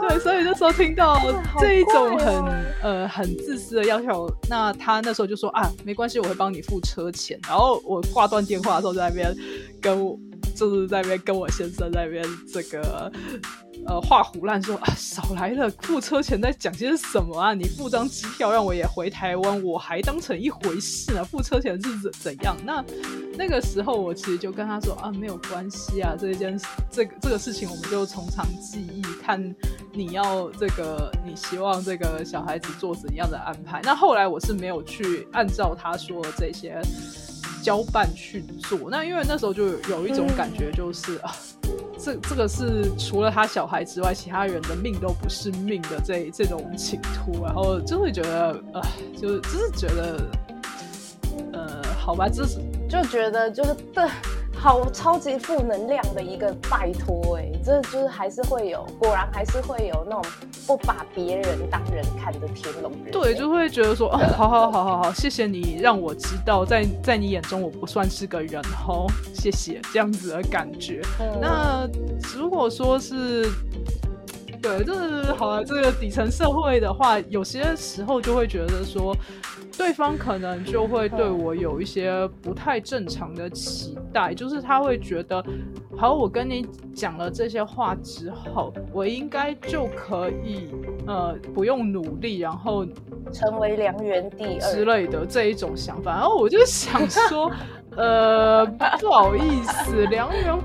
[0.07, 1.21] 啊、对，所以那时候听到
[1.59, 2.67] 这一种很。
[2.83, 7.37] 呃很自私的要求，那他那时候就说啊，没关系，我会帮你付车钱。
[7.49, 9.35] 然后我挂断电话的时候，在那边
[9.81, 10.17] 跟我
[10.55, 13.11] 就是在那边跟我先生在那边这个。
[13.89, 17.55] 呃，画唬烂说啊，少来了，付车钱在讲些什么啊？
[17.55, 21.25] 你付张机票让我也回台湾，我还当成一回事呢。
[21.25, 22.57] 付车钱是怎怎样？
[22.65, 22.85] 那
[23.39, 26.59] 那个时候我其实就跟他说啊，没有关系啊，这一件
[26.91, 29.41] 这个这个事情我们就从长计议，看
[29.93, 33.81] 你要这个，你希望这个小孩子做怎样的安排。
[33.85, 36.81] 那后来我是没有去按照他说的这些
[37.67, 41.35] 交办去做，那因为那时候就有一种感觉，就是、啊。
[41.99, 48.81] 这这个是除了他小孩之外，其他人的命都不是命的这这种请托，然后就会觉得，呃，
[49.21, 50.31] 就只是觉得，
[51.53, 53.75] 呃，好吧，就是就觉得就是。
[54.67, 60.25] 好超级负能量的一个拜托哎、欸，这就是还是会有，果然还是会有那种
[60.67, 63.13] 不把别人当人看的天龙人。
[63.13, 71.01] 对，就会觉得说，哦，好好好好好，谢谢你让我知道，在在你眼中我不算是个人哦，谢谢这样子的感觉。
[71.21, 71.89] 嗯、那
[72.37, 73.49] 如果说是。
[74.63, 75.65] 对，就是好了。
[75.65, 79.15] 这个底层社会的话，有些时候就会觉得说，
[79.77, 85.45] 对方可能就会对我有一些不太正常的期待，就是他会觉得，
[85.97, 90.71] 好，我跟你讲了这些话之后，我应该就可以，
[91.07, 92.87] 呃，不用努力，然后
[93.33, 96.13] 成为良缘第二之类的这一种想法。
[96.13, 97.51] 然后我就想说，
[97.97, 98.65] 呃，
[98.99, 100.59] 不好意思，良缘。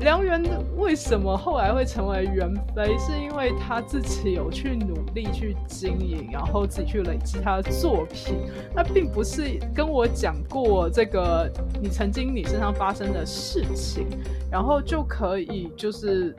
[0.00, 0.40] 梁元
[0.76, 2.96] 为什么后来会成为元妃？
[2.98, 8.36] 是因为他自己有去努力去经营，然后自己去累积他的作品。
[8.74, 11.50] 那并不是跟我讲过这个
[11.82, 14.06] 你曾经你身上发生的事情，
[14.50, 16.34] 然后就可以就是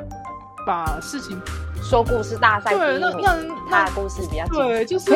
[0.66, 1.40] 把事情
[1.82, 2.72] 说故事大赛。
[2.72, 3.38] 对，那那
[3.70, 5.12] 他的故事比较对，就是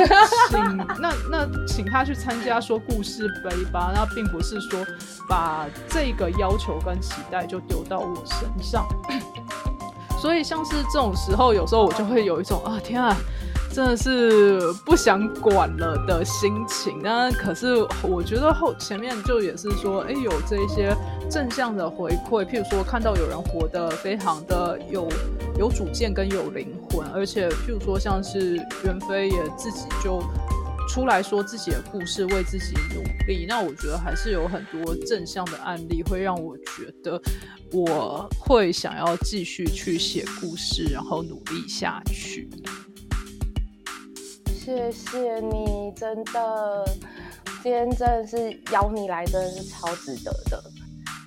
[0.50, 3.92] 请那那请他去参加说故事杯吧。
[3.94, 4.86] 那并不是说。
[5.26, 8.86] 把这个要求跟期待就丢到我身上，
[10.20, 13.16] 所以像是这种时候，有时候我就会有一种啊，天啊，
[13.72, 17.00] 真的是不想管了的心情。
[17.02, 20.94] 那可是我觉得后前面就也是说，哎，有这些
[21.34, 25.10] 正向的回馈，譬如说看到有人活得非常的有
[25.58, 28.56] 有主见跟有灵魂，而且譬如说像是
[28.86, 30.22] 袁飞也自己就。
[30.90, 37.20] 出来说自己的故事，为自己努力，那我觉得还是有很多正向的案例，会让我觉得
[37.72, 42.48] 我会想要继续去写故事，然后努力下去。
[44.46, 46.86] 谢谢你，真的，
[47.64, 50.64] 今天真的是邀你来，真的是超值得的。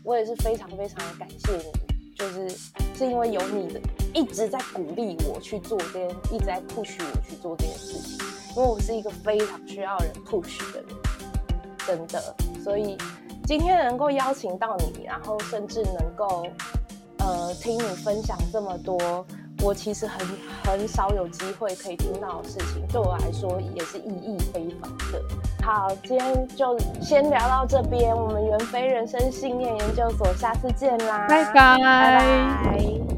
[0.06, 2.48] 我也是非常非常感谢你，就是
[2.94, 3.80] 是因为有你的
[4.14, 8.16] 一直在鼓励我去做这件，一直在 push 我去做这件事情。
[8.54, 10.88] 因为我是一个非常需要人 push 的人，
[11.84, 12.96] 真的，所以
[13.44, 16.46] 今天能够邀请到你，然后甚至能够
[17.18, 19.26] 呃听你分享这么多，
[19.60, 20.24] 我其实很
[20.62, 25.20] 很少有机会可以听到的事情，对我来说也是意义非凡的。
[25.66, 31.52] 好，今天就先聊到这边，我们元飞人生信念研究所，下次见啦，拜拜。
[31.52, 33.15] 拜拜。